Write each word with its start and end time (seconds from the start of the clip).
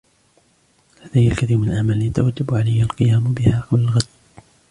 لدي 1.05 1.27
الكثير 1.27 1.57
من 1.57 1.71
الاعمال 1.71 2.01
يتوجب 2.01 2.53
علي 2.55 2.81
القيام 2.81 3.33
بها 3.33 3.61
قبل 3.61 3.81
الغد. 3.81 4.05